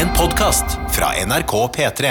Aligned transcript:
En 0.00 0.08
podkast 0.16 0.78
fra 0.96 1.10
NRK 1.26 1.50
P3. 1.76 2.10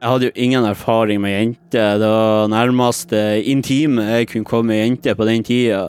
Jeg 0.00 0.04
hadde 0.04 0.26
jo 0.26 0.32
ingen 0.34 0.66
erfaring 0.68 1.22
med 1.22 1.32
jenter. 1.32 1.94
Det 1.96 2.10
var 2.12 2.50
nærmest 2.52 3.14
eh, 3.16 3.38
intime 3.48 4.04
jeg 4.04 4.28
kunne 4.28 4.48
komme 4.50 4.68
med 4.74 4.82
jenter 4.82 5.16
på 5.16 5.24
den 5.24 5.46
tida. 5.48 5.86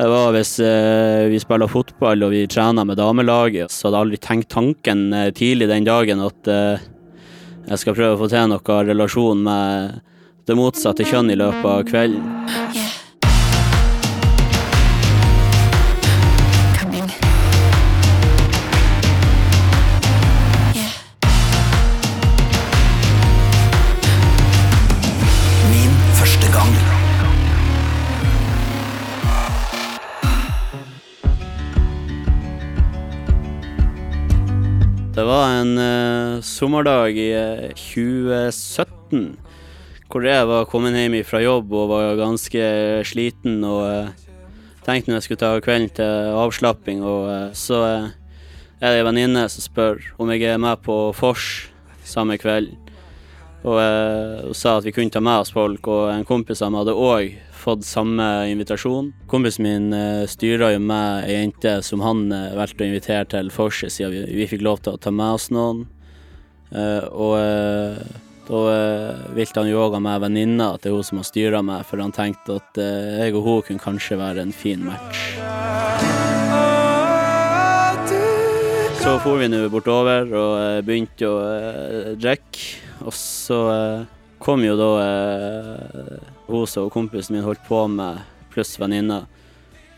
Det 0.00 0.06
var 0.08 0.32
hvis 0.32 0.54
eh, 0.64 1.26
vi 1.28 1.42
spiller 1.44 1.68
fotball 1.68 2.24
og 2.24 2.32
vi 2.32 2.46
trener 2.48 2.88
med 2.88 2.96
damelaget, 3.02 3.68
så 3.68 3.90
hadde 3.90 3.98
jeg 3.98 4.06
aldri 4.06 4.20
tenkt 4.30 4.48
tanken 4.54 5.02
eh, 5.12 5.28
tidlig 5.36 5.68
den 5.68 5.84
dagen 5.84 6.24
at 6.24 6.52
jeg 6.54 7.82
skal 7.82 7.98
prøve 7.98 8.16
å 8.16 8.22
få 8.22 8.30
til 8.32 8.48
noe 8.54 8.78
relasjon 8.88 9.44
med 9.44 10.00
det 10.48 10.56
motsatte 10.56 11.04
kjønn 11.04 11.36
i 11.36 11.36
løpet 11.36 11.68
av 11.74 11.84
kvelden. 11.92 12.89
Det 35.20 35.26
var 35.28 35.52
en 35.60 35.76
uh, 35.76 36.40
sommerdag 36.40 37.12
i 37.20 37.28
uh, 37.36 37.68
2017 37.76 39.36
hvor 40.10 40.24
jeg 40.26 40.46
var 40.48 40.64
kommet 40.66 40.96
hjem 40.96 41.20
fra 41.28 41.42
jobb 41.44 41.70
og 41.76 41.90
var 41.92 42.16
ganske 42.18 42.62
sliten 43.06 43.60
og 43.68 43.84
uh, 43.84 44.30
tenkte 44.84 45.10
når 45.10 45.20
jeg 45.20 45.26
skulle 45.26 45.42
ta 45.42 45.50
kvelden 45.62 45.92
til 45.96 46.36
avslapping, 46.40 47.02
og 47.04 47.28
eh, 47.30 47.48
så 47.56 47.80
eh, 47.86 48.08
er 48.80 48.94
det 48.94 49.02
ei 49.02 49.06
venninne 49.06 49.44
som 49.52 49.64
spør 49.64 50.00
om 50.20 50.30
jeg 50.32 50.46
er 50.48 50.60
med 50.62 50.80
på 50.84 50.96
vors 51.20 51.68
samme 52.06 52.38
kveld. 52.40 52.72
Og 53.60 53.76
og, 53.76 54.54
sa 54.56 54.78
at 54.78 54.86
vi 54.86 54.92
kunne 54.96 55.12
ta 55.12 55.20
med 55.20 55.42
oss 55.42 55.52
folk, 55.52 55.86
og 55.92 56.08
en 56.14 56.24
kompis 56.28 56.62
av 56.64 56.72
meg 56.72 56.84
hadde 56.84 56.96
òg 56.96 57.34
fått 57.60 57.84
samme 57.84 58.24
invitasjon. 58.48 59.10
Kompisen 59.28 59.66
min 59.66 59.92
eh, 59.92 60.24
styra 60.30 60.70
jo 60.72 60.80
med 60.80 61.26
ei 61.28 61.36
jente 61.36 61.74
som 61.84 62.00
han 62.00 62.24
eh, 62.32 62.54
valgte 62.56 62.86
å 62.86 62.88
invitere 62.88 63.28
til 63.28 63.52
vorset, 63.52 63.92
siden 63.92 64.14
vi, 64.16 64.22
vi 64.40 64.48
fikk 64.48 64.64
lov 64.64 64.80
til 64.80 64.96
å 64.96 65.02
ta 65.02 65.12
med 65.12 65.36
oss 65.36 65.50
noen. 65.52 65.84
Uh, 66.70 67.04
og 67.10 67.32
uh, 67.36 68.20
da 68.50 68.60
eh, 68.74 69.34
ville 69.34 69.54
han 69.54 69.68
jo 69.70 69.78
òg 69.84 69.94
ha 69.94 70.00
med 70.02 70.22
venninna 70.24 70.72
til 70.82 70.96
hun 70.96 71.06
som 71.06 71.20
har 71.20 71.26
styra 71.28 71.60
meg, 71.62 71.84
for 71.86 72.02
han 72.02 72.14
tenkte 72.14 72.58
at 72.58 72.80
eh, 72.82 73.20
jeg 73.22 73.36
og 73.38 73.46
hun 73.46 73.62
kunne 73.66 73.84
kanskje 73.84 74.18
være 74.18 74.42
en 74.42 74.54
fin 74.54 74.82
match. 74.82 75.36
Så 79.00 79.16
for 79.22 79.38
vi 79.40 79.46
nå 79.48 79.62
bortover 79.70 80.26
og 80.34 80.54
eh, 80.58 80.82
begynte 80.86 81.30
å 81.30 81.36
eh, 81.46 82.14
drikke. 82.18 82.89
Og 83.04 83.14
så 83.16 83.60
eh, 83.72 84.08
kom 84.42 84.64
jo 84.64 84.76
da 84.78 84.90
eh, 85.04 86.18
hun 86.50 86.66
som 86.68 86.90
kompisen 86.92 87.36
min 87.36 87.46
holdt 87.46 87.62
på 87.68 87.84
med, 87.88 88.20
pluss 88.52 88.74
venninna. 88.80 89.22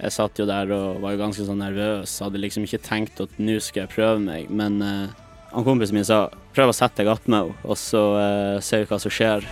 Jeg 0.03 0.15
satt 0.17 0.39
jo 0.41 0.47
der 0.49 0.71
og 0.75 1.03
var 1.03 1.19
ganske 1.21 1.45
sånn 1.47 1.63
nervøs. 1.63 2.19
Hadde 2.25 2.41
liksom 2.43 2.67
ikke 2.67 2.83
tenkt 2.83 3.21
at 3.23 3.37
nå 3.39 3.59
skal 3.63 3.85
jeg 3.85 3.95
prøve 3.95 4.19
meg. 4.25 4.51
Men 4.51 4.81
eh, 4.83 5.13
han 5.53 5.67
kompisen 5.67 5.99
min 5.99 6.07
sa 6.09 6.27
prøv 6.57 6.73
å 6.73 6.77
sette 6.77 7.03
deg 7.03 7.13
attmed 7.13 7.53
henne, 7.53 7.61
og 7.65 7.79
så 7.81 8.01
uh, 8.17 8.61
ser 8.65 8.83
vi 8.83 8.89
hva 8.89 8.99
som 9.01 9.13
skjer. 9.13 9.45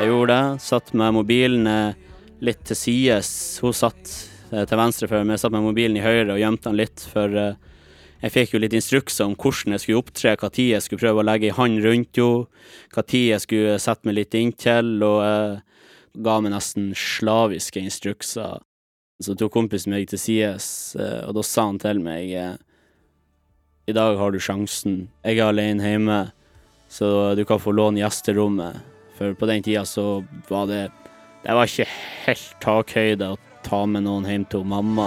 Jeg 0.00 0.08
gjorde 0.08 0.32
det. 0.32 0.60
Satt 0.64 0.94
med 0.96 1.12
mobilen 1.12 1.66
eh, 1.68 2.09
litt 2.44 2.62
til 2.68 2.78
sides. 2.78 3.32
Hun 3.62 3.76
satt 3.76 4.12
eh, 4.52 4.64
til 4.64 4.80
venstre 4.80 5.08
for 5.10 5.26
meg, 5.26 5.40
satt 5.40 5.54
med 5.54 5.64
mobilen 5.64 5.98
i 5.98 6.04
høyre 6.04 6.34
og 6.34 6.40
gjemte 6.42 6.70
den 6.70 6.80
litt, 6.80 7.04
for 7.12 7.36
eh, 7.36 7.58
jeg 8.20 8.34
fikk 8.34 8.54
jo 8.54 8.60
litt 8.60 8.76
instrukser 8.76 9.24
om 9.24 9.36
hvordan 9.38 9.74
jeg 9.74 9.84
skulle 9.84 10.02
opptre, 10.02 10.36
hva 10.36 10.50
tid 10.52 10.74
jeg 10.74 10.84
skulle 10.84 11.00
prøve 11.00 11.22
å 11.22 11.26
legge 11.26 11.48
ei 11.48 11.56
hånd 11.56 11.80
rundt 11.84 12.20
henne, 12.20 12.64
hva 12.92 13.04
tid 13.08 13.26
jeg 13.30 13.44
skulle 13.46 13.78
sette 13.80 14.08
meg 14.08 14.18
litt 14.18 14.36
inntil, 14.36 14.98
og 15.06 15.20
jeg 15.24 16.24
ga 16.26 16.40
meg 16.42 16.52
nesten 16.52 16.90
slaviske 16.96 17.80
instrukser. 17.80 18.60
Så 19.20 19.36
tok 19.36 19.52
kompisen 19.52 19.92
meg 19.92 20.08
til 20.10 20.20
sides, 20.20 20.66
eh, 21.00 21.22
og 21.28 21.36
da 21.36 21.44
sa 21.46 21.68
han 21.68 21.80
til 21.80 22.00
meg 22.04 22.32
eh, 22.32 22.54
I 23.88 23.96
dag 23.96 24.16
har 24.20 24.32
du 24.32 24.40
sjansen. 24.40 25.08
Jeg 25.24 25.40
er 25.40 25.50
alene 25.50 25.84
hjemme, 25.84 26.20
så 26.92 27.34
du 27.36 27.44
kan 27.48 27.60
få 27.60 27.72
låne 27.72 28.02
gjesterommet. 28.02 28.80
For 29.16 29.36
på 29.36 29.48
den 29.48 29.64
tida 29.64 29.84
så 29.88 30.22
var 30.48 30.68
det 30.70 30.86
Det 31.40 31.54
var 31.56 31.64
ikke 31.64 31.86
helt 32.26 32.48
takhøyde 32.60 33.30
å 33.32 33.36
ta 33.64 33.78
med 33.88 34.04
noen 34.04 34.26
hjem 34.28 34.42
til 34.52 34.64
mamma. 34.68 35.06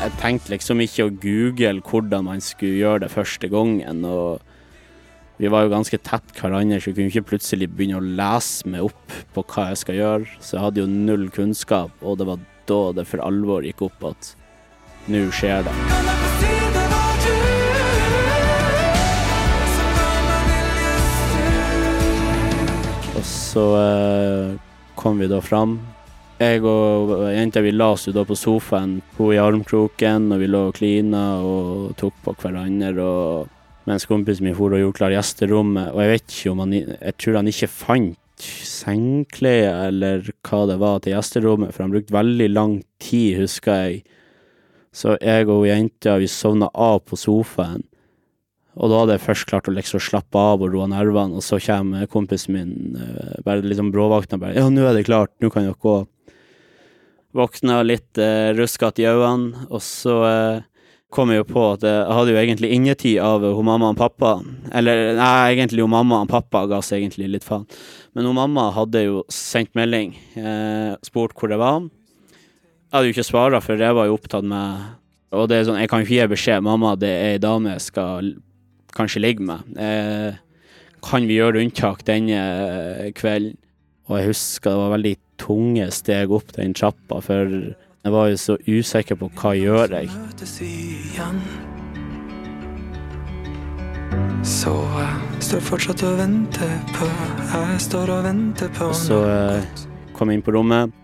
Jeg 0.00 0.16
tenkte 0.18 0.50
liksom 0.56 0.82
ikke 0.82 1.06
å 1.06 1.12
google 1.22 1.84
hvordan 1.86 2.26
man 2.26 2.42
skulle 2.42 2.80
gjøre 2.80 3.04
det 3.04 3.12
første 3.14 3.48
gangen. 3.52 4.04
og 4.04 4.40
vi 5.38 5.48
var 5.48 5.62
jo 5.64 5.70
ganske 5.72 5.96
tett 6.04 6.34
hverandre, 6.36 6.80
så 6.80 6.90
jeg 6.90 6.96
kunne 6.98 7.08
ikke 7.08 7.28
plutselig 7.30 7.70
begynne 7.70 7.96
å 7.96 8.04
lese 8.04 8.68
meg 8.68 8.90
opp 8.90 9.14
på 9.32 9.46
hva 9.46 9.70
jeg 9.70 9.80
skal 9.84 10.00
gjøre. 10.00 10.26
Så 10.42 10.56
jeg 10.58 10.64
hadde 10.66 10.82
jo 10.82 10.90
null 10.90 11.30
kunnskap, 11.30 11.94
og 12.02 12.18
det 12.18 12.26
var 12.28 12.42
da 12.68 12.82
det 12.98 13.06
for 13.08 13.24
alvor 13.24 13.64
gikk 13.64 13.86
opp 13.88 14.10
at 14.10 14.34
nå 15.08 15.30
skjer 15.32 15.64
det. 15.70 16.19
Så 23.50 23.64
eh, 23.76 24.58
kom 24.94 25.18
vi 25.18 25.28
da 25.30 25.40
fram. 25.42 25.78
Jeg 26.40 26.62
og 26.64 27.10
jenta 27.34 27.60
vi 27.60 27.72
la 27.74 27.90
oss 27.92 28.06
jo 28.08 28.14
da 28.16 28.22
på 28.24 28.36
sofaen, 28.38 29.00
hun 29.18 29.34
i 29.34 29.40
armkroken, 29.42 30.30
og 30.32 30.40
vi 30.40 30.48
lå 30.48 30.62
og 30.70 30.76
klina 30.78 31.24
og 31.44 31.90
tok 32.00 32.22
på 32.24 32.36
hverandre. 32.40 32.94
og 33.04 33.58
mens 33.88 34.06
kompisen 34.06 34.46
min 34.46 34.56
for 34.56 34.74
og 34.74 34.82
gjorde 34.82 34.98
klar 34.98 35.14
gjesterommet. 35.14 35.92
Og 35.92 36.02
jeg 36.04 36.12
vet 36.14 36.34
ikke 36.34 36.52
om 36.52 36.64
han 36.64 36.74
Jeg 36.76 37.14
tror 37.18 37.40
han 37.40 37.50
ikke 37.50 37.70
fant 37.72 38.16
sengeklær 38.40 39.90
eller 39.90 40.30
hva 40.46 40.62
det 40.70 40.78
var 40.80 41.02
til 41.02 41.12
gjesterommet, 41.12 41.74
for 41.74 41.84
han 41.84 41.92
brukte 41.92 42.16
veldig 42.16 42.48
lang 42.54 42.78
tid, 43.02 43.42
husker 43.42 43.84
jeg. 43.84 44.02
Så 44.96 45.18
jeg 45.20 45.48
og 45.48 45.68
jenta, 45.68 46.16
vi 46.18 46.30
sovna 46.30 46.70
av 46.72 47.02
på 47.04 47.18
sofaen. 47.20 47.84
Og 48.78 48.90
da 48.90 49.00
hadde 49.02 49.16
jeg 49.16 49.24
først 49.24 49.48
klart 49.50 49.68
å 49.68 49.74
liksom 49.74 50.02
slappe 50.02 50.38
av 50.38 50.62
og 50.62 50.70
roe 50.74 50.86
nervene, 50.90 51.40
og 51.40 51.42
så 51.42 51.58
kommer 51.62 52.06
kompisen 52.10 52.54
min 52.54 52.98
eh, 53.00 53.36
bare 53.46 53.66
liksom 53.66 53.90
bråvåkna 53.90 54.38
bare 54.38 54.54
'Ja, 54.54 54.68
nå 54.70 54.86
er 54.86 54.94
det 54.94 55.08
klart, 55.08 55.32
nå 55.42 55.50
kan 55.50 55.66
dere 55.66 55.74
gå'. 55.74 56.06
Våkna 57.34 57.82
litt 57.82 58.18
eh, 58.18 58.54
ruskete 58.54 59.02
i 59.02 59.10
øynene, 59.10 59.66
og 59.70 59.82
så 59.82 60.16
eh, 60.26 60.62
kom 61.10 61.30
jeg 61.30 61.42
jo 61.42 61.46
på 61.50 61.62
at 61.74 61.82
jeg 61.82 62.14
hadde 62.14 62.30
jo 62.30 62.38
egentlig 62.38 62.70
ingetid 62.70 63.18
av 63.18 63.42
hun 63.42 63.66
mamma 63.66 63.90
og 63.90 63.98
pappa. 63.98 64.38
Eller 64.72 65.16
nei, 65.18 65.54
egentlig 65.56 65.82
hun 65.82 65.90
mamma 65.90 66.22
og 66.22 66.30
pappa 66.30 66.66
ga 66.70 66.78
seg 66.82 67.02
egentlig 67.02 67.30
litt 67.30 67.46
faen. 67.46 67.66
Men 68.14 68.26
hun 68.26 68.38
mamma 68.38 68.68
hadde 68.74 69.02
jo 69.02 69.24
sendt 69.30 69.74
melding, 69.74 70.14
eh, 70.38 70.94
spurt 71.02 71.34
hvor 71.34 71.50
det 71.50 71.58
var. 71.58 71.82
Jeg 71.82 72.94
hadde 72.94 73.10
jo 73.10 73.14
ikke 73.16 73.26
svara, 73.26 73.60
for 73.62 73.78
jeg 73.78 73.94
var 73.94 74.06
jo 74.06 74.16
opptatt 74.18 74.46
med 74.46 74.96
Og 75.30 75.46
det 75.46 75.60
er 75.60 75.64
sånn, 75.68 75.78
jeg 75.78 75.86
kan 75.88 76.00
jo 76.00 76.06
ikke 76.08 76.16
gi 76.16 76.30
beskjed. 76.32 76.62
Mamma, 76.66 76.96
det 76.98 77.06
er 77.08 77.28
ei 77.36 77.38
dame 77.38 77.70
jeg 77.76 77.82
skal 77.84 78.32
kanskje 78.96 79.22
ligge 79.24 79.46
med. 79.46 79.66
Eh, 79.78 80.38
kan 81.04 81.26
vi 81.28 81.38
gjøre 81.38 81.62
unntak 81.62 82.04
denne 82.08 82.40
eh, 82.40 83.10
kvelden? 83.16 83.56
Og 84.10 84.18
jeg 84.18 84.32
husker 84.32 84.72
det 84.72 84.80
var 84.80 84.94
veldig 84.96 85.16
tunge 85.38 85.86
steg 85.94 86.32
opp 86.34 86.50
den 86.56 86.74
trappa, 86.74 87.20
for 87.22 87.46
jeg 87.46 88.12
var 88.14 88.30
jo 88.32 88.38
så 88.40 88.56
usikker 88.66 89.18
på 89.20 89.28
hva 89.38 89.52
gjør 89.54 89.94
jeg. 90.00 90.10
Så 94.50 94.72
jeg 94.96 95.44
står 95.46 95.62
fortsatt 95.68 96.02
og 96.08 96.16
venter 96.18 96.72
på 96.96 97.06
Jeg 97.52 97.80
står 97.86 98.12
og 98.16 98.24
venter 98.24 98.72
på 98.74 98.88
Og 98.90 98.96
så 98.96 99.20
eh, 99.28 99.84
kom 100.16 100.32
jeg 100.32 100.40
inn 100.40 100.44
på 100.46 100.56
rommet. 100.56 100.99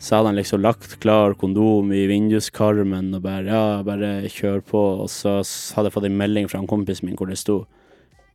Så 0.00 0.16
hadde 0.16 0.30
han 0.30 0.38
liksom 0.38 0.62
lagt 0.64 0.94
klar 1.02 1.34
kondom 1.36 1.92
i 1.92 2.06
vinduskarmen 2.08 3.12
og 3.18 3.24
bare 3.26 3.52
ja, 3.52 3.64
bare 3.84 4.12
kjør 4.32 4.62
på. 4.64 4.84
Og 5.04 5.10
så 5.12 5.40
hadde 5.76 5.90
jeg 5.90 5.96
fått 5.98 6.08
en 6.08 6.20
melding 6.20 6.48
fra 6.48 6.62
en 6.62 6.70
kompis 6.70 7.04
min 7.04 7.18
hvor 7.20 7.28
det 7.28 7.40
sto 7.40 7.66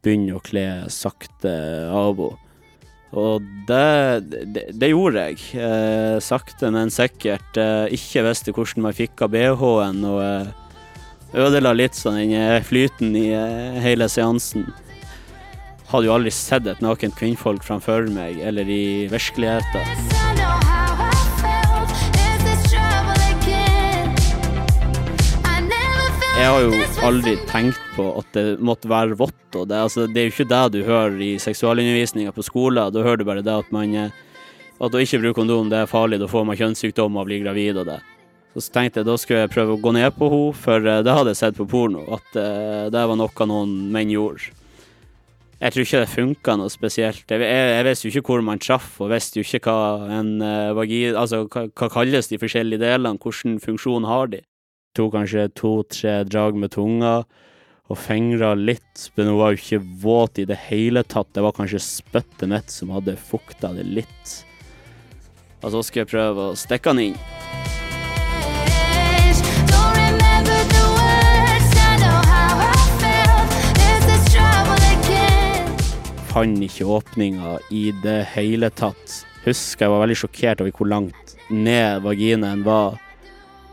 'begynn 0.05 0.29
å 0.37 0.41
kle 0.45 0.85
sakte 0.93 1.53
henne'. 1.89 2.35
Og 3.15 3.41
det, 3.67 4.27
det, 4.29 4.65
det 4.75 4.91
gjorde 4.91 5.23
jeg. 5.29 5.39
Eh, 5.55 6.17
sakte, 6.19 6.69
men 6.73 6.91
sikkert. 6.91 7.57
Eh, 7.57 7.95
ikke 7.95 8.25
visste 8.27 8.53
hvordan 8.55 8.85
man 8.85 8.97
fikk 8.97 9.23
av 9.23 9.31
BH-en, 9.31 10.03
og 10.09 10.19
eh, 10.21 10.51
ødela 11.45 11.71
litt 11.75 11.95
sånn 11.95 12.19
den 12.19 12.35
eh, 12.35 12.59
flyten 12.65 13.15
i 13.15 13.29
eh, 13.31 13.79
hele 13.85 14.09
seansen. 14.11 14.67
Hadde 15.93 16.09
jo 16.09 16.15
aldri 16.17 16.33
sett 16.33 16.67
et 16.67 16.83
nakent 16.83 17.15
kvinnfolk 17.15 17.63
framfor 17.63 18.11
meg, 18.11 18.41
eller 18.43 18.67
i 18.67 19.07
virkeligheten. 19.11 20.24
Jeg 26.35 26.49
har 26.51 26.65
jo 26.65 26.79
aldri 27.07 27.33
tenkt 27.47 27.79
på 27.95 28.09
at 28.19 28.33
det 28.35 28.57
måtte 28.59 28.89
være 28.91 29.15
vått. 29.15 29.55
Og 29.55 29.69
det, 29.69 29.77
altså, 29.79 30.03
det 30.11 30.19
er 30.19 30.25
jo 30.27 30.33
ikke 30.33 30.47
det 30.51 30.63
du 30.73 30.81
hører 30.83 31.15
i 31.23 31.29
seksualundervisninga 31.39 32.33
på 32.35 32.43
skolen. 32.43 32.91
Da 32.91 33.03
hører 33.05 33.21
du 33.21 33.27
bare 33.29 33.43
det 33.45 33.53
at 33.55 33.69
man 33.71 33.93
eh, 33.95 34.17
At 34.83 34.91
å 34.91 34.99
ikke 34.99 35.21
bruke 35.21 35.37
kondom 35.37 35.69
det 35.71 35.77
er 35.79 35.87
farlig, 35.87 36.19
da 36.19 36.27
får 36.27 36.43
man 36.43 36.57
kjønnssykdom 36.59 37.15
og 37.15 37.29
blir 37.29 37.39
gravid 37.45 37.79
og 37.79 37.87
det. 37.87 38.01
Så 38.51 38.67
tenkte 38.75 38.99
jeg 38.99 39.07
da 39.07 39.15
skulle 39.19 39.45
jeg 39.45 39.53
prøve 39.53 39.77
å 39.77 39.79
gå 39.79 39.93
ned 39.95 40.17
på 40.17 40.27
henne, 40.33 40.57
for 40.59 40.83
eh, 40.83 40.99
det 41.07 41.13
hadde 41.15 41.31
jeg 41.31 41.39
sett 41.39 41.55
på 41.55 41.67
porno. 41.71 42.03
At 42.17 42.27
uh, 42.35 42.91
det 42.91 43.03
var 43.07 43.19
noe 43.19 43.47
noen 43.47 43.71
menn 43.95 44.11
gjorde. 44.11 44.51
Jeg 45.61 45.71
tror 45.71 45.87
ikke 45.87 46.01
det 46.03 46.11
funka 46.11 46.57
noe 46.59 46.73
spesielt. 46.73 47.23
Jeg, 47.31 47.45
jeg, 47.47 47.69
jeg 47.77 47.87
visste 47.87 48.09
jo 48.09 48.11
ikke 48.11 48.33
hvor 48.33 48.43
man 48.43 48.59
traff, 48.59 48.91
og 48.99 49.13
visste 49.15 49.39
jo 49.39 49.47
ikke 49.47 49.71
hva 49.71 50.19
en 50.19 50.35
uh. 50.43 50.83
Altså, 51.15 51.45
hva, 51.47 51.69
hva 51.71 51.89
kalles 51.95 52.27
de 52.27 52.41
forskjellige 52.43 52.83
delene, 52.83 53.15
hvilken 53.23 53.55
funksjon 53.63 54.11
har 54.11 54.35
de? 54.35 54.43
Tok 54.95 55.11
kanskje 55.11 55.49
to-tre 55.51 56.21
drag 56.23 56.55
med 56.55 56.71
tunga, 56.71 57.25
og 57.91 57.97
fingra 57.99 58.53
litt, 58.55 59.09
men 59.17 59.27
hun 59.27 59.39
var 59.41 59.51
jo 59.51 59.59
ikke 59.59 59.79
våt 59.99 60.39
i 60.39 60.45
det 60.47 60.55
hele 60.69 61.03
tatt. 61.03 61.33
Det 61.35 61.43
var 61.43 61.51
kanskje 61.57 61.81
spyttet 61.83 62.47
mitt 62.47 62.71
som 62.71 62.93
hadde 62.95 63.17
fukta 63.19 63.73
det 63.75 63.83
litt. 63.83 64.31
Og 65.59 65.73
så 65.73 65.83
skal 65.83 66.05
jeg 66.05 66.11
prøve 66.13 66.47
å 66.47 66.55
stikke 66.55 66.95
den 66.95 67.09
inn. 67.09 67.19
Fant 76.31 76.67
ikke 76.71 76.87
åpninga 76.87 77.57
i 77.75 77.89
det 77.99 78.21
hele 78.31 78.71
tatt. 78.71 79.25
Husker 79.43 79.89
jeg 79.89 79.91
var 79.91 80.05
veldig 80.07 80.21
sjokkert 80.23 80.63
over 80.63 80.79
hvor 80.79 80.95
langt 80.95 81.35
ned 81.51 81.99
vaginaen 82.07 82.63
var, 82.63 82.95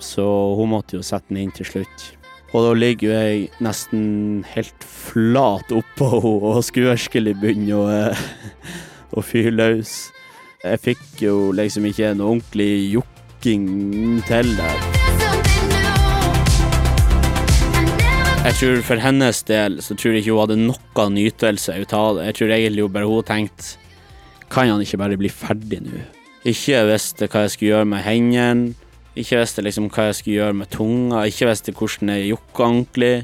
så 0.05 0.27
hun 0.59 0.73
måtte 0.75 0.99
jo 0.99 1.07
sette 1.07 1.31
den 1.31 1.45
inn 1.45 1.55
til 1.55 1.69
slutt. 1.69 2.09
Og 2.53 2.67
da 2.67 2.73
ligger 2.77 3.09
jo 3.09 3.13
jeg 3.17 3.45
nesten 3.65 4.03
helt 4.53 4.85
flat 4.85 5.73
oppå 5.73 6.09
henne 6.19 6.51
og 6.53 6.65
skulle 6.67 6.93
virkelig 6.93 7.37
begynne 7.41 7.79
å, 7.79 7.87
eh, 7.89 8.27
å 9.17 9.25
fyre 9.25 9.55
løs. 9.55 10.11
Jeg 10.63 10.83
fikk 10.85 11.23
jo 11.25 11.37
liksom 11.57 11.89
ikke 11.89 12.11
en 12.13 12.21
ordentlig 12.21 12.93
jokking 12.93 14.21
til 14.29 14.53
der. 14.59 14.85
Jeg 18.43 18.57
tror 18.59 18.81
for 18.83 18.99
hennes 18.99 19.39
del 19.47 19.77
så 19.81 19.95
tror 19.95 20.13
jeg 20.13 20.25
ikke 20.25 20.35
hun 20.35 20.43
hadde 20.43 20.61
noe 20.61 21.05
nytelse 21.15 21.77
ut 21.79 21.93
av 21.95 22.17
det. 22.19 22.25
Jeg 22.29 22.37
tror 22.37 22.55
egentlig 22.57 22.87
bare 22.93 23.07
hun 23.07 23.23
tenkte 23.23 23.79
Kan 24.53 24.69
han 24.69 24.83
ikke 24.85 24.99
bare 25.01 25.17
bli 25.17 25.31
ferdig 25.33 25.79
nå? 25.81 26.01
Ikke 26.45 26.83
visste 26.91 27.29
hva 27.31 27.47
jeg 27.47 27.53
skulle 27.55 27.71
gjøre 27.71 27.89
med 27.89 28.03
hendene. 28.05 28.75
Ikke 29.13 29.43
visste 29.43 29.65
liksom 29.65 29.91
hva 29.93 30.09
jeg 30.09 30.19
skulle 30.19 30.39
gjøre 30.39 30.59
med 30.63 30.71
tunga. 30.73 31.27
Ikke 31.29 31.51
visste 31.51 31.75
hvordan 31.77 32.15
jeg 32.15 32.31
jokka 32.33 32.69
ordentlig. 32.69 33.15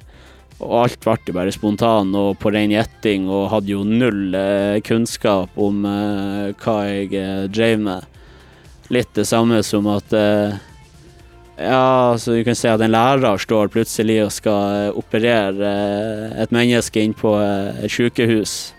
Og 0.58 0.72
alt 0.82 1.04
ble 1.04 1.14
jo 1.28 1.36
bare 1.36 1.54
spontan 1.54 2.10
og 2.18 2.32
på 2.42 2.50
ren 2.50 2.72
gjetting, 2.74 3.28
og 3.30 3.50
hadde 3.52 3.72
jo 3.76 3.84
null 3.86 4.34
eh, 4.34 4.80
kunnskap 4.84 5.54
om 5.54 5.84
eh, 5.86 6.48
hva 6.58 6.78
jeg 6.88 7.12
eh, 7.14 7.44
drev 7.46 7.84
med. 7.86 8.24
Litt 8.90 9.12
det 9.14 9.26
samme 9.28 9.60
som 9.62 9.86
at 9.92 10.14
ja, 11.58 12.16
så 12.16 12.38
du 12.38 12.40
kan 12.46 12.56
si 12.56 12.70
at 12.70 12.80
en 12.80 12.94
lærer 12.94 13.42
står 13.42 13.68
plutselig 13.74 14.16
og 14.24 14.32
skal 14.32 14.96
operere 14.96 15.74
et 16.40 16.54
menneske 16.54 17.02
inn 17.04 17.12
på 17.12 17.34
et 17.36 17.92
sykehus. 17.92 18.72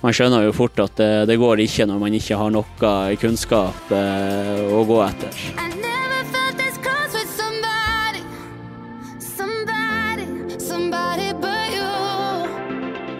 Man 0.00 0.16
skjønner 0.16 0.46
jo 0.46 0.56
fort 0.56 0.80
at 0.80 0.96
det, 0.96 1.26
det 1.28 1.36
går 1.42 1.60
ikke 1.66 1.90
når 1.90 2.00
man 2.06 2.16
ikke 2.16 2.40
har 2.40 2.54
noe 2.56 2.94
kunnskap 3.20 3.92
å 3.92 4.86
gå 4.88 5.02
etter. 5.10 5.76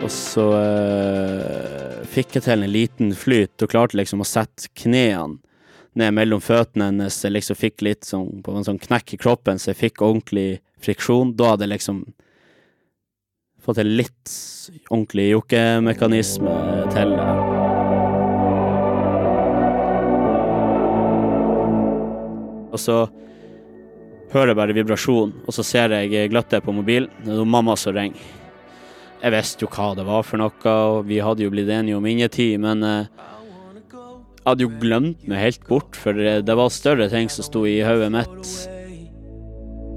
Og 0.09 0.13
så 0.13 0.45
eh, 0.57 2.05
fikk 2.09 2.39
jeg 2.39 2.47
til 2.47 2.63
en 2.65 2.73
liten 2.73 3.11
flyt 3.13 3.61
og 3.61 3.69
klarte 3.69 3.99
liksom 3.99 4.23
å 4.25 4.27
sette 4.29 4.71
knærne 4.81 5.37
ned 6.01 6.15
mellom 6.17 6.41
føttene 6.41 6.87
hennes. 6.89 7.19
Jeg 7.21 7.35
liksom 7.35 7.59
fikk 7.61 7.85
litt 7.85 8.09
sånn, 8.09 8.39
på 8.41 8.55
en 8.57 8.65
sånn 8.65 8.81
knekk 8.81 9.13
i 9.13 9.19
kroppen, 9.21 9.61
så 9.61 9.75
jeg 9.75 9.81
fikk 9.83 10.01
ordentlig 10.07 10.63
friksjon. 10.81 11.35
Da 11.37 11.51
hadde 11.51 11.67
jeg 11.67 11.75
liksom 11.75 12.01
fått 13.61 13.83
til 13.83 13.93
litt 13.99 14.33
ordentlig 14.89 15.29
jokkemekanisme 15.35 16.57
til. 16.97 17.13
Og 22.73 22.81
så 22.81 22.99
hører 24.33 24.55
jeg 24.55 24.63
bare 24.65 24.81
vibrasjon, 24.81 25.37
og 25.45 25.53
så 25.53 25.69
ser 25.77 25.99
jeg 26.01 26.33
gløttet 26.33 26.65
på 26.65 26.73
mobilen. 26.81 27.13
Det 27.29 27.37
er 27.37 27.57
mamma 27.59 27.77
som 27.77 27.93
ringer. 28.01 28.48
Jeg 29.19 29.35
visste 29.35 29.65
jo 29.67 29.71
hva 29.75 29.93
det 29.99 30.05
var 30.07 30.23
for 30.27 30.39
noe, 30.39 30.73
og 30.73 31.09
vi 31.09 31.19
hadde 31.25 31.43
jo 31.43 31.51
blitt 31.51 31.71
enige 31.75 31.99
om 31.99 32.07
innetid, 32.07 32.59
men 32.63 32.85
eh, 32.87 33.09
jeg 33.91 34.47
hadde 34.47 34.65
jo 34.65 34.75
glemt 34.81 35.25
meg 35.29 35.43
helt 35.43 35.65
bort, 35.67 35.99
for 35.99 36.15
eh, 36.15 36.39
det 36.47 36.55
var 36.57 36.71
større 36.71 37.09
ting 37.11 37.27
som 37.33 37.47
sto 37.47 37.65
i 37.67 37.81
hodet 37.83 38.13
mitt. 38.15 38.53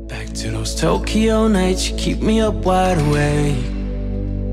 Back 0.09 0.33
to 0.41 0.49
those 0.51 0.73
Tokyo 0.75 1.47
nights, 1.47 1.89
you 1.89 1.97
keep 1.97 2.25
me 2.25 2.41
up 2.41 2.65
wide 2.65 2.97
awake. 2.97 3.61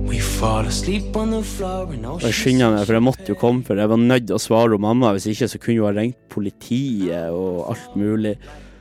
We 0.08 0.20
fall 0.20 0.66
asleep 0.66 1.16
on 1.16 1.30
the 1.30 1.42
floor 1.42 1.90
and 1.92 2.22
jeg 2.22 2.32
skynda 2.32 2.70
meg, 2.72 2.86
for 2.86 2.96
jeg 2.96 3.04
måtte 3.04 3.26
jo 3.28 3.36
komme, 3.40 3.64
for 3.64 3.76
jeg 3.76 3.90
var 3.90 4.00
nødt 4.00 4.28
til 4.28 4.36
å 4.36 4.40
svare 4.40 4.76
om 4.76 4.84
mamma. 4.84 5.10
Hvis 5.16 5.26
ikke 5.32 5.48
så 5.52 5.60
kunne 5.60 5.82
hun 5.82 5.88
ha 5.88 5.96
ringt 5.96 6.20
politiet 6.32 7.32
og 7.32 7.68
alt 7.74 7.96
mulig. 7.96 8.38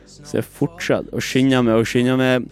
Så 0.08 0.38
jeg 0.40 0.48
fortsatte 0.48 1.12
å 1.12 1.24
skynde 1.24 1.60
meg 1.68 1.82
og 1.82 1.90
skynde 1.90 2.16
meg. 2.20 2.48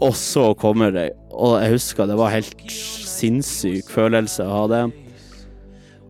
Og 0.00 0.14
så 0.14 0.52
kommer 0.54 0.90
de. 0.94 1.10
Og 1.34 1.58
jeg 1.62 1.74
husker 1.74 2.06
det 2.06 2.18
var 2.18 2.34
helt 2.34 2.70
sinnssyk 2.70 3.90
følelse 3.90 4.46
å 4.46 4.54
ha 4.54 4.64
det. 4.70 4.82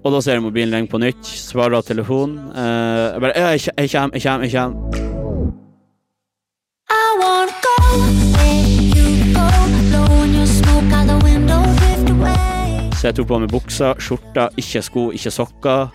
Og 0.05 0.14
da 0.14 0.20
ser 0.23 0.38
jeg 0.38 0.44
mobilen 0.44 0.75
ringe 0.75 0.93
på 0.93 1.00
nytt, 1.02 1.25
svarer 1.26 1.82
telefonen. 1.82 2.38
Uh, 2.55 3.17
jeg 3.17 3.25
bare 3.25 3.35
ja, 3.37 3.49
jeg, 3.56 3.90
kommer, 3.90 4.14
jeg 4.14 4.23
kommer, 4.23 4.46
jeg 4.46 4.52
kommer. 4.55 5.06
Så 12.99 13.06
jeg 13.06 13.14
tok 13.14 13.29
på 13.31 13.38
meg 13.38 13.50
buksa, 13.52 13.93
skjorta, 14.02 14.49
ikke 14.58 14.81
sko, 14.82 15.05
ikke 15.14 15.31
sokker, 15.31 15.93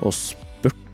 og 0.00 0.14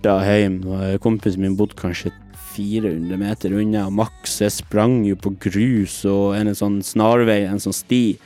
spurta 0.05 0.21
hjem. 0.25 0.61
Og 0.69 1.01
Kompisen 1.01 1.43
min 1.43 1.57
bodde 1.57 1.77
kanskje 1.79 2.13
400 2.55 3.17
meter 3.19 3.55
unna, 3.57 3.87
og 3.89 3.97
maks 3.99 4.41
jeg 4.43 4.53
sprang 4.53 5.03
jo 5.09 5.17
på 5.17 5.33
grus 5.43 6.05
og 6.07 6.37
en 6.37 6.53
sånn 6.55 6.83
snarvei, 6.85 7.45
en 7.49 7.59
sånn 7.63 7.75
sti. 7.75 8.19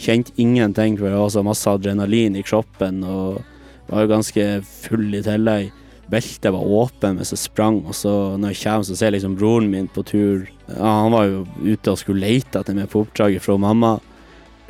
Kjente 0.00 0.34
ingenting, 0.40 0.98
for 0.98 1.08
jeg 1.08 1.20
var 1.20 1.30
så 1.30 1.44
masse 1.44 1.68
adrenalin 1.70 2.36
i 2.36 2.42
kroppen, 2.42 3.04
og 3.04 3.40
var 3.88 4.04
jo 4.04 4.10
ganske 4.10 4.48
full 4.66 5.14
i 5.14 5.22
tillegg. 5.24 5.70
Beltet 6.10 6.50
var 6.50 6.66
åpen 6.66 7.20
mens 7.20 7.30
jeg 7.30 7.44
sprang, 7.44 7.84
og 7.86 7.94
så 7.94 8.34
når 8.36 8.52
jeg 8.56 8.62
kommer, 8.64 8.86
så 8.88 8.96
ser 8.98 9.10
jeg 9.10 9.20
liksom 9.20 9.38
broren 9.38 9.70
min 9.70 9.88
på 9.88 10.02
tur. 10.02 10.48
Han 10.74 11.14
var 11.14 11.28
jo 11.28 11.44
ute 11.62 11.92
og 11.92 12.00
skulle 12.00 12.26
lete 12.26 12.60
etter 12.60 12.74
meg 12.74 12.90
på 12.90 13.04
oppdraget 13.04 13.44
fra 13.44 13.54
mamma. 13.60 13.98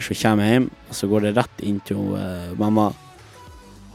Så 0.01 0.17
kommer 0.17 0.45
jeg 0.45 0.59
hjem, 0.59 0.73
og 0.91 0.99
så 0.99 1.09
går 1.09 1.25
det 1.25 1.39
rett 1.39 1.65
inn 1.65 1.81
til 1.89 2.13
eh, 2.21 2.53
mamma. 2.61 2.91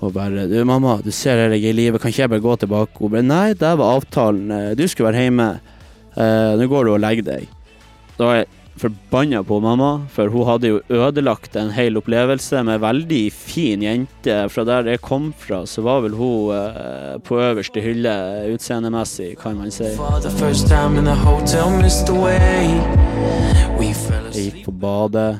Og 0.06 0.14
bare 0.14 0.46
'Du, 0.48 0.60
mamma, 0.66 1.00
du 1.02 1.12
ser 1.12 1.40
her 1.42 1.56
jeg 1.56 1.64
er 1.66 1.74
i 1.74 1.78
live, 1.80 2.00
kan 2.00 2.12
ikke 2.12 2.26
jeg 2.26 2.30
bare 2.30 2.46
gå 2.46 2.56
tilbake?' 2.62 3.00
Hun 3.00 3.12
bare 3.12 3.24
'Nei, 3.24 3.54
det 3.54 3.78
var 3.78 3.96
avtalen. 3.98 4.52
Eh, 4.52 4.76
Du 4.76 4.88
skulle 4.88 5.12
være 5.12 5.24
hjemme. 5.26 5.60
Uh, 6.16 6.56
Nå 6.60 6.68
går 6.70 6.86
du 6.86 6.92
og 6.94 7.02
legger 7.02 7.24
deg.' 7.24 7.48
Da 8.18 8.24
var 8.24 8.36
jeg 8.36 8.48
forbanna 8.78 9.42
på 9.44 9.62
mamma, 9.64 10.02
for 10.12 10.28
hun 10.28 10.46
hadde 10.46 10.68
jo 10.68 10.80
ødelagt 10.92 11.56
en 11.56 11.72
hel 11.72 11.96
opplevelse 11.96 12.64
med 12.68 12.82
veldig 12.84 13.32
fin 13.32 13.82
jente. 13.82 14.36
Fra 14.52 14.64
der 14.68 14.84
jeg 14.92 15.02
kom 15.02 15.34
fra, 15.38 15.66
så 15.66 15.82
var 15.82 16.02
vel 16.04 16.16
hun 16.16 16.52
uh, 16.52 17.18
på 17.24 17.40
øverste 17.40 17.82
hylle 17.82 18.16
utseendemessig, 18.54 19.38
kan 19.40 19.56
man 19.58 19.72
si. 19.72 19.88
Jeg 24.36 24.52
gikk 24.52 24.66
på 24.66 24.72
badet, 24.72 25.40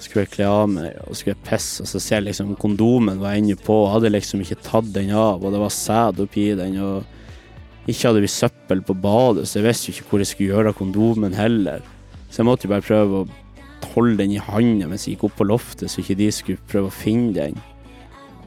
skulle 0.00 0.24
jeg 0.24 0.32
kle 0.34 0.48
av 0.48 0.66
meg 0.72 0.98
og 1.04 1.16
skulle 1.16 1.34
jeg 1.34 1.46
pisse, 1.46 1.84
og 1.84 1.90
så 1.90 2.00
ser 2.02 2.20
jeg 2.20 2.30
liksom 2.30 2.54
kondomen 2.60 3.20
var 3.20 3.36
ennå 3.36 3.56
på, 3.60 3.76
og 3.84 3.94
hadde 3.96 4.12
liksom 4.12 4.44
ikke 4.44 4.60
tatt 4.64 4.90
den 4.94 5.12
av, 5.14 5.42
og 5.44 5.52
det 5.54 5.60
var 5.62 5.74
sæd 5.74 6.22
oppi 6.24 6.50
den, 6.58 6.78
og 6.80 7.88
ikke 7.90 8.10
hadde 8.10 8.24
vi 8.24 8.30
søppel 8.30 8.82
på 8.86 8.96
badet, 9.02 9.46
så 9.48 9.60
jeg 9.60 9.68
visste 9.68 9.90
jo 9.90 9.96
ikke 9.96 10.10
hvor 10.10 10.22
jeg 10.22 10.30
skulle 10.30 10.54
gjøre 10.54 10.72
av 10.72 10.78
kondomen 10.78 11.36
heller. 11.36 11.84
Så 12.30 12.40
jeg 12.40 12.48
måtte 12.48 12.68
jo 12.68 12.74
bare 12.74 12.86
prøve 12.86 13.22
å 13.22 13.90
holde 13.94 14.20
den 14.20 14.36
i 14.36 14.42
handa 14.44 14.88
mens 14.88 15.06
jeg 15.06 15.16
gikk 15.16 15.26
opp 15.30 15.38
på 15.40 15.48
loftet, 15.48 15.90
så 15.90 16.02
ikke 16.02 16.18
de 16.20 16.30
skulle 16.34 16.70
prøve 16.70 16.90
å 16.90 16.94
finne 16.94 17.34
den. 17.36 17.60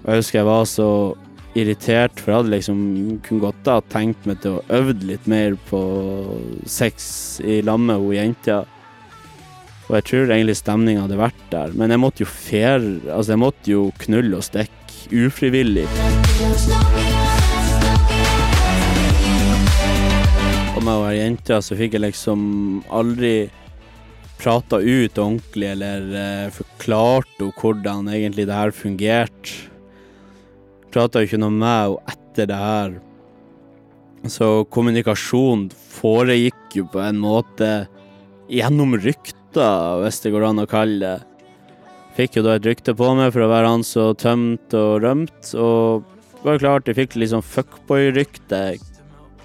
Og 0.03 0.11
jeg 0.11 0.23
husker 0.23 0.39
jeg 0.39 0.49
var 0.49 0.65
så 0.69 0.89
irritert, 1.53 2.17
for 2.17 2.31
jeg 2.31 2.41
hadde 2.41 2.53
liksom 2.55 2.79
kunne 3.25 3.43
godt 3.43 3.69
ha 3.69 3.79
tenkt 3.93 4.25
meg 4.29 4.39
til 4.43 4.57
å 4.57 4.63
øve 4.73 4.95
litt 5.05 5.27
mer 5.29 5.57
på 5.69 5.81
sex 6.69 7.39
i 7.45 7.61
lag 7.65 7.81
med 7.81 8.01
hun 8.01 8.15
jenta. 8.17 8.63
Og 9.93 9.99
jeg 9.99 10.05
tror 10.09 10.31
egentlig 10.33 10.55
stemninga 10.57 11.03
hadde 11.03 11.17
vært 11.19 11.41
der, 11.51 11.73
men 11.77 11.91
jeg 11.93 12.01
måtte 12.01 12.23
jo 12.23 12.25
fer, 12.25 12.81
Altså, 13.13 13.35
jeg 13.35 13.41
måtte 13.43 13.69
jo 13.69 13.81
knulle 14.01 14.39
og 14.39 14.45
stikke 14.47 15.27
ufrivillig. 15.27 15.83
Og 20.73 20.79
med 20.81 20.95
å 20.95 21.03
være 21.03 21.19
jente 21.19 21.59
så 21.61 21.77
fikk 21.77 21.93
jeg 21.93 22.05
liksom 22.07 22.41
aldri 22.89 23.35
prata 24.41 24.81
ut 24.81 25.21
ordentlig 25.21 25.69
eller 25.75 26.09
eh, 26.23 26.49
forklart 26.57 27.37
henne 27.37 27.53
hvordan 27.61 28.09
egentlig 28.09 28.49
det 28.49 28.57
her 28.63 28.73
fungerte. 28.73 29.53
Prata 30.89 31.21
jo 31.21 31.29
ikke 31.29 31.43
noe 31.45 31.53
med 31.53 31.69
henne 31.69 32.17
etter 32.17 32.49
det 32.49 32.61
her. 32.65 32.97
Så 34.25 34.53
kommunikasjon 34.73 35.67
foregikk 36.01 36.81
jo 36.81 36.89
på 36.89 37.05
en 37.05 37.21
måte 37.21 37.75
gjennom 38.49 38.97
rykter, 39.53 40.01
hvis 40.01 40.21
det 40.23 40.31
går 40.33 40.45
an 40.49 40.63
å 40.63 40.67
kalle 40.69 40.99
det. 40.99 41.23
Fikk 42.15 42.37
jo 42.37 42.43
da 42.43 42.55
et 42.57 42.65
rykte 42.65 42.93
på 42.93 43.15
meg 43.15 43.33
for 43.33 43.41
å 43.45 43.49
være 43.49 43.69
han 43.69 43.83
som 43.83 44.15
tømt 44.15 44.73
og 44.73 45.01
rømt, 45.01 45.53
og 45.55 46.03
det 46.43 46.45
var 46.45 46.59
klart 46.59 46.87
jeg 46.87 46.95
fikk 46.97 47.15
litt 47.17 47.31
sånn 47.31 47.41
fuckboy-rykte 47.45 48.77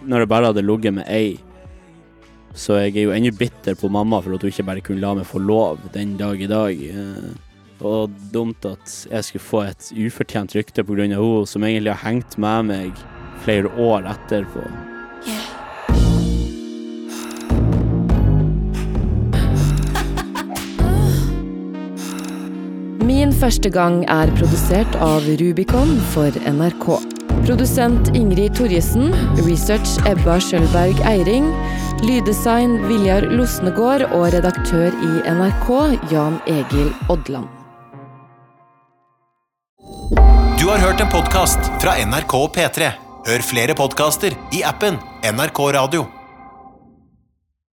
når 0.05 0.21
jeg 0.25 0.29
bare 0.29 0.51
hadde 0.51 0.65
ligget 0.65 0.95
med 0.95 1.09
ei. 1.09 1.39
Så 2.55 2.77
jeg 2.81 2.97
er 2.97 3.07
jo 3.07 3.15
ennå 3.15 3.33
bitter 3.39 3.75
på 3.79 3.89
mamma 3.89 4.21
for 4.21 4.35
at 4.35 4.43
hun 4.43 4.51
ikke 4.51 4.67
bare 4.67 4.83
kunne 4.85 5.01
la 5.01 5.15
meg 5.15 5.29
få 5.29 5.39
lov 5.41 5.79
den 5.95 6.17
dag 6.19 6.41
i 6.41 6.49
dag. 6.49 6.73
Eh, 6.75 7.29
Og 7.79 8.11
dumt 8.33 8.65
at 8.67 9.07
jeg 9.07 9.23
skulle 9.23 9.45
få 9.47 9.61
et 9.69 9.93
ufortjent 9.95 10.51
rykte 10.57 10.83
pga. 10.83 11.05
henne, 11.05 11.47
som 11.47 11.63
egentlig 11.63 11.95
har 11.95 12.11
hengt 12.11 12.37
med 12.37 12.65
meg 12.67 12.93
flere 13.45 13.71
år 13.79 14.03
etterpå. 14.03 14.98
Første 23.39 23.71
gang 23.71 24.01
er 24.11 24.31
produsert 24.39 24.97
av 25.03 25.27
Rubicon 25.39 25.95
for 26.13 26.35
NRK. 26.43 26.89
Produsent 27.47 28.11
Ingrid 28.19 28.57
Torjesen, 28.59 29.13
research 29.47 29.95
Ebba 30.11 30.39
Skjølberg 30.43 30.99
Eiring, 31.07 31.47
lyddesign 32.03 32.77
Viljar 32.89 33.29
Losnegård 33.31 34.09
og 34.11 34.27
redaktør 34.35 34.91
i 34.91 35.13
NRK 35.31 35.71
Jan 36.13 36.41
Egil 36.51 36.91
Odland. 37.13 37.49
Du 40.59 40.67
har 40.67 40.83
hørt 40.83 41.01
en 41.01 41.11
podkast 41.13 41.73
fra 41.79 41.95
NRK 42.03 42.39
P3. 42.59 42.93
Hør 43.29 43.45
flere 43.47 43.79
podkaster 43.79 44.35
i 44.57 44.65
appen 44.67 44.99
NRK 45.23 45.67
Radio. 45.79 46.18